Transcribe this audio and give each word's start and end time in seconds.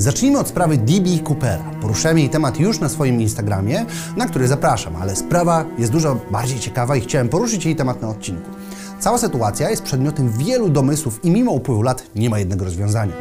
Zacznijmy 0.00 0.38
od 0.38 0.48
sprawy 0.48 0.76
DB 0.76 1.22
Coopera. 1.24 1.64
Poruszyłem 1.80 2.18
jej 2.18 2.30
temat 2.30 2.60
już 2.60 2.80
na 2.80 2.88
swoim 2.88 3.20
Instagramie, 3.20 3.86
na 4.16 4.26
który 4.26 4.48
zapraszam, 4.48 4.96
ale 4.96 5.16
sprawa 5.16 5.64
jest 5.78 5.92
dużo 5.92 6.16
bardziej 6.30 6.58
ciekawa 6.58 6.96
i 6.96 7.00
chciałem 7.00 7.28
poruszyć 7.28 7.64
jej 7.64 7.76
temat 7.76 8.02
na 8.02 8.08
odcinku. 8.08 8.50
Cała 9.00 9.18
sytuacja 9.18 9.70
jest 9.70 9.82
przedmiotem 9.82 10.30
wielu 10.30 10.68
domysłów 10.68 11.24
i 11.24 11.30
mimo 11.30 11.52
upływu 11.52 11.82
lat 11.82 12.02
nie 12.16 12.30
ma 12.30 12.38
jednego 12.38 12.64
rozwiązania. 12.64 13.12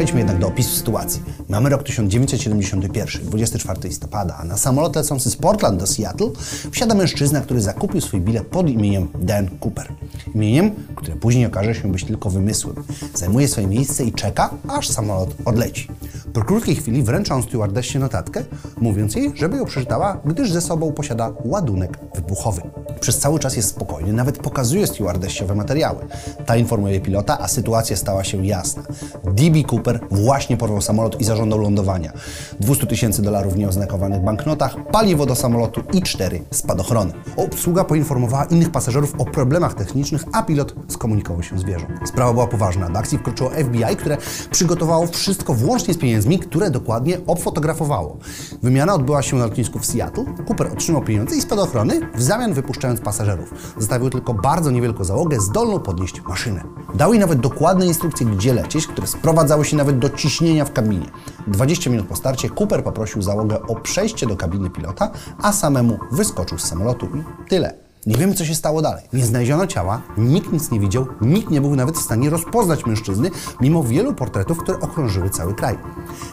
Przejdźmy 0.00 0.18
jednak 0.18 0.38
do 0.38 0.48
opisu 0.48 0.76
sytuacji. 0.76 1.22
Mamy 1.48 1.68
rok 1.68 1.82
1971, 1.82 3.26
24 3.26 3.80
listopada, 3.84 4.36
a 4.36 4.44
na 4.44 4.56
samolot 4.56 4.96
lecący 4.96 5.30
z 5.30 5.36
Portland 5.36 5.80
do 5.80 5.86
Seattle 5.86 6.30
wsiada 6.70 6.94
mężczyzna, 6.94 7.40
który 7.40 7.60
zakupił 7.60 8.00
swój 8.00 8.20
bilet 8.20 8.46
pod 8.46 8.68
imieniem 8.68 9.08
Dan 9.14 9.48
Cooper. 9.60 9.92
Imieniem, 10.34 10.70
które 10.94 11.16
później 11.16 11.46
okaże 11.46 11.74
się 11.74 11.92
być 11.92 12.04
tylko 12.04 12.30
wymysłem. 12.30 12.76
Zajmuje 13.14 13.48
swoje 13.48 13.66
miejsce 13.66 14.04
i 14.04 14.12
czeka, 14.12 14.50
aż 14.68 14.88
samolot 14.88 15.34
odleci. 15.44 15.88
Po 16.32 16.42
krótkiej 16.42 16.76
chwili 16.76 17.02
wręcza 17.02 17.34
on 17.34 17.42
stewardessie 17.42 17.98
notatkę, 17.98 18.44
mówiąc 18.76 19.14
jej, 19.14 19.32
żeby 19.34 19.56
ją 19.56 19.64
przeczytała, 19.64 20.20
gdyż 20.24 20.52
ze 20.52 20.60
sobą 20.60 20.92
posiada 20.92 21.32
ładunek 21.44 21.98
wybuchowy. 22.14 22.62
Przez 23.00 23.18
cały 23.18 23.38
czas 23.38 23.56
jest 23.56 23.68
spokojny, 23.68 24.12
nawet 24.12 24.38
pokazuje 24.38 24.86
stewardessie 24.86 25.44
owe 25.44 25.54
materiały. 25.54 25.98
Ta 26.46 26.56
informuje 26.56 27.00
pilota, 27.00 27.38
a 27.40 27.48
sytuacja 27.48 27.96
stała 27.96 28.24
się 28.24 28.46
jasna. 28.46 28.82
DB 29.24 29.72
Cooper 29.72 30.00
właśnie 30.10 30.56
porwał 30.56 30.80
samolot 30.80 31.20
i 31.20 31.24
zażądał 31.24 31.58
lądowania. 31.58 32.12
200 32.60 32.86
tysięcy 32.86 33.22
dolarów 33.22 33.54
w 33.54 33.56
nieoznakowanych 33.56 34.20
banknotach, 34.20 34.76
paliwo 34.92 35.26
do 35.26 35.34
samolotu 35.34 35.82
i 35.92 36.02
cztery 36.02 36.40
spadochrony. 36.50 37.12
Obsługa 37.36 37.84
poinformowała 37.84 38.44
innych 38.44 38.70
pasażerów 38.70 39.14
o 39.18 39.24
problemach 39.24 39.74
technicznych, 39.74 40.24
a 40.32 40.42
pilot 40.42 40.74
skomunikował 40.88 41.42
się 41.42 41.58
z 41.58 41.64
wieżą. 41.64 41.86
Sprawa 42.06 42.32
była 42.32 42.46
poważna. 42.46 42.90
Do 42.90 42.98
akcji 42.98 43.18
wkroczyło 43.18 43.50
FBI, 43.50 43.96
które 43.96 44.16
przygotowało 44.50 45.06
wszystko 45.06 45.54
włącznie 45.54 45.94
z 45.94 45.98
pieniędzmi, 45.98 46.38
które 46.38 46.70
dokładnie 46.70 47.18
obfotografowało. 47.26 48.16
Wymiana 48.62 48.94
odbyła 48.94 49.22
się 49.22 49.36
na 49.36 49.44
lotnisku 49.44 49.78
w 49.78 49.86
Seattle. 49.86 50.24
Cooper 50.48 50.72
otrzymał 50.72 51.02
pieniądze 51.02 51.36
i 51.36 51.40
spadochrony, 51.40 52.00
w 52.14 52.22
zamian 52.22 52.52
wypuszczając 52.52 52.89
pasażerów. 52.98 53.74
Zostawił 53.78 54.10
tylko 54.10 54.34
bardzo 54.34 54.70
niewielką 54.70 55.04
załogę 55.04 55.40
zdolną 55.40 55.80
podnieść 55.80 56.22
maszynę. 56.22 56.64
Dał 56.94 57.12
jej 57.12 57.20
nawet 57.20 57.40
dokładne 57.40 57.86
instrukcje, 57.86 58.26
gdzie 58.26 58.54
lecieć, 58.54 58.86
które 58.86 59.06
sprowadzały 59.06 59.64
się 59.64 59.76
nawet 59.76 59.98
do 59.98 60.10
ciśnienia 60.10 60.64
w 60.64 60.72
kabinie. 60.72 61.06
20 61.46 61.90
minut 61.90 62.06
po 62.06 62.16
starcie 62.16 62.48
Cooper 62.50 62.84
poprosił 62.84 63.22
załogę 63.22 63.62
o 63.62 63.76
przejście 63.76 64.26
do 64.26 64.36
kabiny 64.36 64.70
pilota, 64.70 65.10
a 65.42 65.52
samemu 65.52 65.98
wyskoczył 66.12 66.58
z 66.58 66.64
samolotu 66.64 67.06
i 67.06 67.48
tyle. 67.48 67.89
Nie 68.06 68.16
wiemy, 68.16 68.34
co 68.34 68.44
się 68.44 68.54
stało 68.54 68.82
dalej. 68.82 69.04
Nie 69.12 69.26
znaleziono 69.26 69.66
ciała, 69.66 70.02
nikt 70.18 70.52
nic 70.52 70.70
nie 70.70 70.80
widział, 70.80 71.06
nikt 71.20 71.50
nie 71.50 71.60
był 71.60 71.76
nawet 71.76 71.96
w 71.96 72.02
stanie 72.02 72.30
rozpoznać 72.30 72.86
mężczyzny, 72.86 73.30
mimo 73.60 73.84
wielu 73.84 74.14
portretów, 74.14 74.58
które 74.58 74.80
okrążyły 74.80 75.30
cały 75.30 75.54
kraj. 75.54 75.78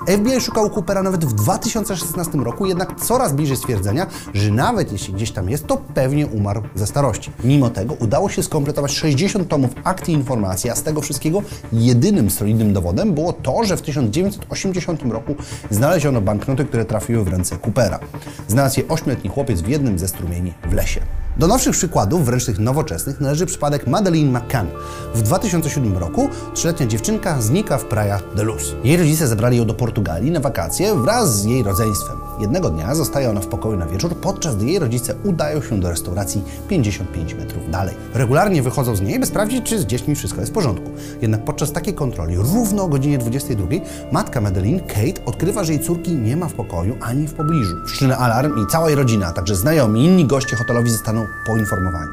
FBI 0.08 0.42
szukał 0.42 0.70
Coopera 0.70 1.04
nawet 1.04 1.26
w 1.26 1.34
2016 1.34 2.38
roku, 2.38 2.66
jednak 2.66 3.02
coraz 3.02 3.34
bliżej 3.34 3.58
stwierdzenia, 3.58 4.08
że 4.34 4.52
nawet 4.52 4.92
jeśli 4.92 5.14
gdzieś 5.14 5.32
tam 5.32 5.50
jest, 5.50 5.68
to 5.68 5.78
pewnie 5.78 6.28
umarł 6.28 6.62
ze 6.76 6.88
starości. 6.88 7.32
Mimo 7.44 7.70
tego 7.70 7.94
udało 7.94 8.30
się 8.30 8.44
skompletować 8.44 8.92
60 8.92 9.48
tomów 9.48 9.72
akt 9.84 10.10
i 10.10 10.12
informacji, 10.12 10.70
a 10.70 10.76
z 10.76 10.84
tego 10.84 11.02
wszystkiego 11.02 11.42
jedynym 11.74 12.30
solidnym 12.30 12.74
dowodem 12.74 13.14
było 13.14 13.34
to, 13.34 13.64
że 13.64 13.78
w 13.78 13.82
1980 13.82 15.04
roku 15.04 15.36
znaleziono 15.70 16.22
banknoty, 16.22 16.66
które 16.66 16.86
trafiły 16.86 17.24
w 17.24 17.28
ręce 17.28 17.58
Coopera. 17.58 18.00
Znalazł 18.48 18.80
je 18.80 18.88
ośmioletni 18.88 19.30
chłopiec 19.30 19.62
w 19.62 19.68
jednym 19.68 20.00
ze 20.00 20.08
strumieni 20.08 20.54
w 20.70 20.74
lesie. 20.74 21.17
Do 21.40 21.48
nowszych 21.48 21.72
przykładów, 21.72 22.26
wręcz 22.26 22.46
tych 22.46 22.60
nowoczesnych, 22.60 23.22
należy 23.22 23.46
przypadek 23.46 23.88
Madeleine 23.88 24.40
McCann. 24.40 24.68
W 25.16 25.22
2007 25.22 25.98
roku 25.98 26.30
trzyletnia 26.54 26.88
dziewczynka 26.88 27.42
znika 27.42 27.78
w 27.78 27.86
Praia 27.86 28.20
de 28.36 28.44
Luz. 28.44 28.76
Jej 28.84 28.98
rodzice 28.98 29.28
zabrali 29.28 29.58
ją 29.58 29.66
do 29.66 29.74
Portugalii 29.74 30.32
na 30.32 30.40
wakacje 30.40 30.96
wraz 30.96 31.42
z 31.42 31.46
jej 31.46 31.64
rodzeństwem. 31.64 32.27
Jednego 32.40 32.70
dnia 32.70 32.96
zostaje 32.96 33.30
ona 33.30 33.42
w 33.42 33.48
pokoju 33.48 33.78
na 33.78 33.86
wieczór, 33.86 34.16
podczas 34.16 34.56
gdy 34.56 34.66
jej 34.66 34.80
rodzice 34.80 35.16
udają 35.24 35.62
się 35.62 35.80
do 35.80 35.90
restauracji 35.90 36.44
55 36.70 37.34
metrów 37.34 37.72
dalej. 37.72 37.96
Regularnie 38.14 38.62
wychodzą 38.62 38.96
z 38.96 39.02
niej, 39.02 39.20
by 39.20 39.26
sprawdzić, 39.26 39.66
czy 39.66 39.80
z 39.80 39.86
dziećmi 39.86 40.16
wszystko 40.16 40.40
jest 40.40 40.52
w 40.52 40.56
porządku. 40.56 40.92
Jednak 41.22 41.46
podczas 41.46 41.72
takiej 41.72 41.94
kontroli, 41.94 42.36
równo 42.36 42.84
o 42.84 42.88
godzinie 42.88 43.18
22, 43.18 43.68
matka 44.12 44.42
Madeleine, 44.42 44.80
Kate, 44.80 45.26
odkrywa, 45.26 45.64
że 45.64 45.74
jej 45.74 45.84
córki 45.84 46.16
nie 46.16 46.38
ma 46.38 46.48
w 46.48 46.54
pokoju 46.54 46.98
ani 47.02 47.28
w 47.28 47.34
pobliżu. 47.34 47.76
Wszczyna 47.88 48.18
alarm 48.18 48.64
i 48.64 48.68
cała 48.72 48.88
jej 48.88 48.96
rodzina, 48.96 49.28
a 49.28 49.34
także 49.34 49.56
znajomi 49.56 50.02
i 50.02 50.06
inni 50.06 50.26
goście 50.26 50.56
hotelowi 50.56 50.90
zostaną 50.90 51.26
poinformowani. 51.46 52.12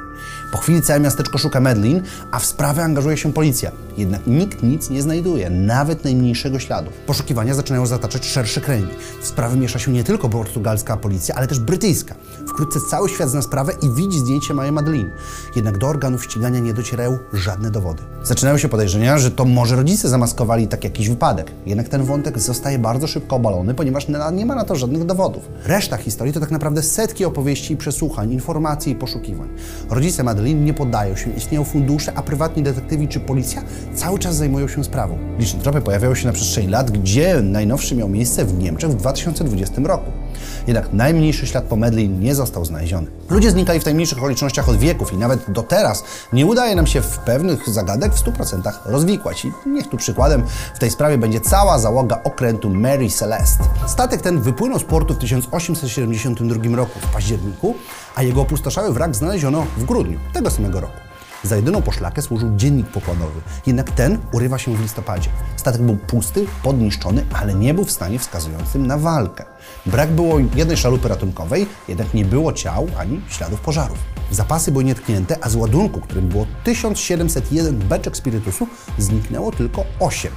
Po 0.52 0.58
chwili 0.58 0.82
całe 0.82 1.00
miasteczko 1.00 1.38
szuka 1.38 1.60
Medlin, 1.60 2.02
a 2.30 2.38
w 2.38 2.46
sprawę 2.46 2.84
angażuje 2.84 3.16
się 3.16 3.32
policja. 3.32 3.70
Jednak 3.96 4.26
nikt 4.26 4.62
nic 4.62 4.90
nie 4.90 5.02
znajduje, 5.02 5.50
nawet 5.50 6.04
najmniejszego 6.04 6.58
śladu. 6.58 6.90
Poszukiwania 7.06 7.54
zaczynają 7.54 7.86
zataczać 7.86 8.26
szersze 8.26 8.60
kręgi. 8.60 8.92
W 9.20 9.26
sprawę 9.26 9.56
miesza 9.56 9.78
się 9.78 9.92
nie 9.92 10.04
tylko 10.04 10.13
portugalska 10.18 10.96
policja, 10.96 11.34
ale 11.34 11.46
też 11.46 11.58
brytyjska. 11.58 12.14
Wkrótce 12.54 12.80
cały 12.80 13.08
świat 13.08 13.30
zna 13.30 13.42
sprawę 13.42 13.72
i 13.82 13.90
widzi 13.90 14.18
zdjęcie 14.18 14.54
małej 14.54 14.72
Madeline. 14.72 15.10
Jednak 15.56 15.78
do 15.78 15.88
organów 15.88 16.24
ścigania 16.24 16.58
nie 16.58 16.74
docierają 16.74 17.18
żadne 17.32 17.70
dowody. 17.70 18.02
Zaczynają 18.22 18.58
się 18.58 18.68
podejrzenia, 18.68 19.18
że 19.18 19.30
to 19.30 19.44
może 19.44 19.76
rodzice 19.76 20.08
zamaskowali 20.08 20.68
tak 20.68 20.84
jakiś 20.84 21.08
wypadek. 21.08 21.52
Jednak 21.66 21.88
ten 21.88 22.04
wątek 22.04 22.38
zostaje 22.38 22.78
bardzo 22.78 23.06
szybko 23.06 23.36
obalony, 23.36 23.74
ponieważ 23.74 24.06
nie 24.32 24.46
ma 24.46 24.54
na 24.54 24.64
to 24.64 24.76
żadnych 24.76 25.04
dowodów. 25.04 25.48
Reszta 25.64 25.96
historii 25.96 26.32
to 26.32 26.40
tak 26.40 26.50
naprawdę 26.50 26.82
setki 26.82 27.24
opowieści 27.24 27.74
i 27.74 27.76
przesłuchań, 27.76 28.32
informacji 28.32 28.92
i 28.92 28.96
poszukiwań. 28.96 29.48
Rodzice 29.90 30.22
Madeline 30.22 30.64
nie 30.64 30.74
poddają 30.74 31.16
się, 31.16 31.30
istnieją 31.30 31.64
fundusze, 31.64 32.12
a 32.16 32.22
prywatni 32.22 32.62
detektywi 32.62 33.08
czy 33.08 33.20
policja 33.20 33.62
cały 33.94 34.18
czas 34.18 34.36
zajmują 34.36 34.68
się 34.68 34.84
sprawą. 34.84 35.18
Liczne 35.38 35.60
tropy 35.60 35.80
pojawiają 35.80 36.14
się 36.14 36.26
na 36.26 36.32
przestrzeni 36.32 36.68
lat, 36.68 36.90
gdzie 36.90 37.42
najnowszy 37.42 37.96
miał 37.96 38.08
miejsce 38.08 38.44
w 38.44 38.58
Niemczech 38.58 38.90
w 38.90 38.94
2020 38.94 39.82
roku. 39.84 40.23
Jednak 40.66 40.92
najmniejszy 40.92 41.46
ślad 41.46 41.64
po 41.64 41.76
Medlin 41.76 42.20
nie 42.20 42.34
został 42.34 42.64
znaleziony. 42.64 43.06
Ludzie 43.30 43.50
znikali 43.50 43.80
w 43.80 43.84
tajemniczych 43.84 44.18
okolicznościach 44.18 44.68
od 44.68 44.76
wieków 44.76 45.12
i 45.12 45.16
nawet 45.16 45.50
do 45.50 45.62
teraz 45.62 46.04
nie 46.32 46.46
udaje 46.46 46.76
nam 46.76 46.86
się 46.86 47.00
w 47.00 47.18
pewnych 47.18 47.68
zagadek 47.68 48.12
w 48.12 48.24
100% 48.24 48.72
rozwikłać. 48.84 49.44
I 49.44 49.52
niech 49.66 49.88
tu 49.88 49.96
przykładem 49.96 50.44
w 50.74 50.78
tej 50.78 50.90
sprawie 50.90 51.18
będzie 51.18 51.40
cała 51.40 51.78
załoga 51.78 52.20
okrętu 52.24 52.70
Mary 52.70 53.10
Celeste. 53.10 53.64
Statek 53.86 54.22
ten 54.22 54.40
wypłynął 54.40 54.78
z 54.78 54.84
portu 54.84 55.14
w 55.14 55.18
1872 55.18 56.76
roku 56.76 57.00
w 57.00 57.12
październiku, 57.12 57.74
a 58.14 58.22
jego 58.22 58.40
opustoszały 58.40 58.92
wrak 58.92 59.16
znaleziono 59.16 59.66
w 59.76 59.84
grudniu 59.84 60.18
tego 60.32 60.50
samego 60.50 60.80
roku. 60.80 61.13
Za 61.44 61.56
jedyną 61.56 61.82
poszlakę 61.82 62.22
służył 62.22 62.56
dziennik 62.56 62.86
pokładowy, 62.86 63.40
jednak 63.66 63.90
ten 63.90 64.18
urywa 64.32 64.58
się 64.58 64.76
w 64.76 64.80
listopadzie. 64.80 65.30
Statek 65.56 65.82
był 65.82 65.96
pusty, 65.96 66.46
podniszczony, 66.62 67.26
ale 67.32 67.54
nie 67.54 67.74
był 67.74 67.84
w 67.84 67.90
stanie 67.90 68.18
wskazującym 68.18 68.86
na 68.86 68.98
walkę. 68.98 69.44
Brak 69.86 70.10
było 70.10 70.38
jednej 70.54 70.76
szalupy 70.76 71.08
ratunkowej, 71.08 71.66
jednak 71.88 72.14
nie 72.14 72.24
było 72.24 72.52
ciał 72.52 72.88
ani 72.98 73.20
śladów 73.28 73.60
pożarów. 73.60 73.98
Zapasy 74.30 74.72
były 74.72 74.84
nietknięte, 74.84 75.36
a 75.40 75.48
z 75.48 75.54
ładunku, 75.54 76.00
którym 76.00 76.28
było 76.28 76.46
1701 76.64 77.78
beczek 77.78 78.16
spirytusu, 78.16 78.66
zniknęło 78.98 79.52
tylko 79.52 79.84
8. 80.00 80.32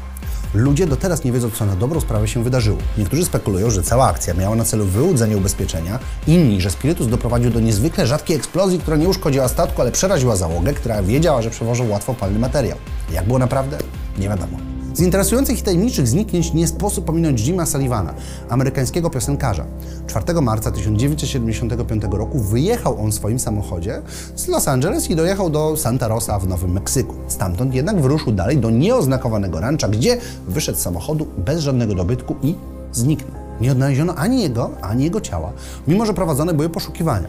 Ludzie 0.54 0.88
do 0.88 0.96
teraz 0.96 1.24
nie 1.24 1.32
wiedzą, 1.32 1.50
co 1.50 1.66
na 1.66 1.76
dobrą 1.76 2.00
sprawę 2.00 2.28
się 2.28 2.44
wydarzyło. 2.44 2.78
Niektórzy 2.98 3.26
spekulują, 3.26 3.70
że 3.70 3.84
cała 3.84 4.08
akcja 4.08 4.34
miała 4.34 4.56
na 4.56 4.64
celu 4.64 4.86
wyłudzenie 4.86 5.38
ubezpieczenia, 5.38 6.00
inni, 6.28 6.62
że 6.62 6.72
spirytus 6.72 7.08
doprowadził 7.08 7.52
do 7.52 7.60
niezwykle 7.60 8.08
rzadkiej 8.08 8.36
eksplozji, 8.36 8.80
która 8.80 8.98
nie 8.98 9.10
uszkodziła 9.10 9.48
statku, 9.48 9.82
ale 9.82 9.92
przeraziła 9.92 10.36
załogę, 10.36 10.74
która 10.74 11.04
wiedziała, 11.04 11.42
że 11.42 11.50
przewożą 11.50 11.90
łatwopalny 11.90 12.40
materiał. 12.40 12.78
Jak 13.12 13.26
było 13.26 13.40
naprawdę? 13.40 13.78
Nie 14.18 14.30
wiadomo. 14.30 14.77
Z 14.98 15.02
interesujących 15.02 15.60
i 15.60 15.62
tajemniczych 15.62 16.08
zniknięć 16.08 16.54
nie 16.54 16.68
sposób 16.68 17.06
pominąć 17.06 17.42
Jima 17.42 17.66
Sullivana, 17.66 18.14
amerykańskiego 18.50 19.10
piosenkarza. 19.10 19.66
4 20.08 20.42
marca 20.42 20.72
1975 20.72 22.04
roku 22.12 22.40
wyjechał 22.40 23.02
on 23.02 23.12
w 23.12 23.14
swoim 23.14 23.40
samochodzie 23.40 24.02
z 24.36 24.48
Los 24.48 24.68
Angeles 24.68 25.10
i 25.10 25.16
dojechał 25.16 25.50
do 25.50 25.78
Santa 25.78 26.08
Rosa 26.08 26.40
w 26.40 26.48
Nowym 26.48 26.72
Meksyku. 26.72 27.16
Stamtąd 27.28 27.74
jednak 27.74 28.02
wyruszył 28.02 28.34
dalej 28.34 28.58
do 28.58 28.70
nieoznakowanego 28.70 29.60
rancha, 29.60 29.88
gdzie 29.88 30.18
wyszedł 30.48 30.78
z 30.78 30.82
samochodu 30.82 31.28
bez 31.38 31.60
żadnego 31.60 31.96
dobytku 31.96 32.36
i 32.42 32.56
zniknął. 32.92 33.42
Nie 33.62 33.72
odnaleziono 33.72 34.16
ani 34.16 34.42
jego, 34.42 34.70
ani 34.82 35.04
jego 35.04 35.22
ciała, 35.22 35.52
mimo 35.88 36.06
że 36.06 36.14
prowadzone 36.14 36.54
były 36.54 36.70
poszukiwania. 36.70 37.28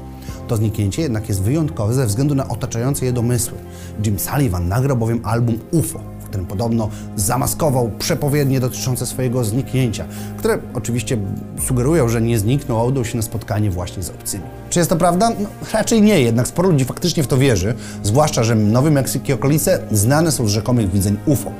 To 0.49 0.57
zniknięcie 0.57 1.03
jednak 1.03 1.29
jest 1.29 1.43
wyjątkowe 1.43 1.95
ze 1.95 2.07
względu 2.07 2.35
na 2.35 2.49
otaczające 2.49 3.07
je 3.07 3.13
domysły. 3.13 3.59
Jim 4.05 4.19
Sullivan 4.19 4.69
nagrał 4.69 4.97
bowiem 4.97 5.21
album 5.25 5.59
UFO, 5.71 6.01
którym 6.29 6.47
podobno 6.47 6.89
zamaskował 7.17 7.91
przepowiednie 7.99 8.61
dotyczące 8.61 9.07
swojego 9.07 9.45
zniknięcia, 9.45 10.05
które 10.37 10.59
oczywiście 10.75 11.19
sugerują, 11.67 12.09
że 12.09 12.23
nie 12.23 12.39
zniknął, 12.39 12.79
a 12.81 12.85
udał 12.85 13.05
się 13.05 13.17
na 13.17 13.23
spotkanie 13.23 13.71
właśnie 13.71 14.03
z 14.03 14.11
obcymi. 14.11 14.45
Czy 14.71 14.79
jest 14.79 14.91
to 14.91 14.97
prawda? 14.97 15.31
No, 15.41 15.49
raczej 15.73 16.03
nie, 16.03 16.21
jednak 16.21 16.49
sporo 16.49 16.69
ludzi 16.69 16.85
faktycznie 16.85 17.23
w 17.23 17.27
to 17.27 17.39
wierzy, 17.39 17.75
zwłaszcza, 18.03 18.45
że 18.45 18.55
Nowy 18.55 18.91
Meksyk 18.91 19.29
i 19.29 19.33
okolice 19.33 19.79
znane 19.91 20.33
są 20.33 20.49
z 20.49 20.51
rzekomych 20.51 20.91
widzeń 20.91 21.17
UFO. 21.27 21.53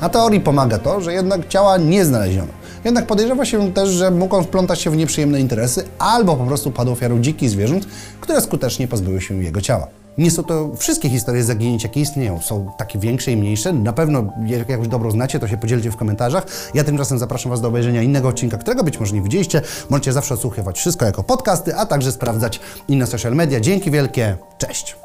A 0.00 0.08
teorii 0.08 0.40
pomaga 0.40 0.78
to, 0.78 1.00
że 1.00 1.12
jednak 1.12 1.48
ciała 1.48 1.76
nie 1.76 2.04
znaleziono. 2.04 2.52
Jednak 2.84 3.06
podejrzewa 3.06 3.44
się 3.44 3.72
też, 3.72 3.88
że 3.88 4.10
mógł 4.10 4.36
on 4.36 4.44
wplątać 4.44 4.80
się 4.80 4.90
w 4.90 4.96
nieprzyjemne 4.96 5.40
interesy 5.40 5.84
albo 5.98 6.36
po 6.36 6.44
prostu 6.44 6.70
padł 6.70 6.92
ofiarą 6.92 7.20
dzikich 7.20 7.50
zwierząt, 7.50 7.86
które 8.20 8.40
skutecznie 8.40 8.88
pozbyły 8.88 9.20
się 9.20 9.42
jego 9.42 9.60
ciała. 9.60 10.05
Nie 10.18 10.30
są 10.30 10.44
to 10.44 10.70
wszystkie 10.76 11.08
historie 11.08 11.44
zaginięć, 11.44 11.82
jakie 11.82 12.00
istnieją. 12.00 12.40
Są 12.40 12.70
takie 12.78 12.98
większe 12.98 13.32
i 13.32 13.36
mniejsze. 13.36 13.72
Na 13.72 13.92
pewno 13.92 14.24
jak 14.46 14.68
jakąś 14.68 14.88
dobrą 14.88 15.10
znacie, 15.10 15.38
to 15.38 15.48
się 15.48 15.56
podzielcie 15.56 15.90
w 15.90 15.96
komentarzach. 15.96 16.46
Ja 16.74 16.84
tymczasem 16.84 17.18
zapraszam 17.18 17.50
Was 17.50 17.60
do 17.60 17.68
obejrzenia 17.68 18.02
innego 18.02 18.28
odcinka, 18.28 18.58
którego 18.58 18.84
być 18.84 19.00
może 19.00 19.14
nie 19.14 19.22
widzieliście. 19.22 19.62
Możecie 19.90 20.12
zawsze 20.12 20.34
odsłuchiwać 20.34 20.78
wszystko 20.78 21.04
jako 21.04 21.22
podcasty, 21.22 21.76
a 21.76 21.86
także 21.86 22.12
sprawdzać 22.12 22.60
inne 22.88 23.06
social 23.06 23.34
media. 23.34 23.60
Dzięki 23.60 23.90
wielkie. 23.90 24.36
Cześć! 24.58 24.96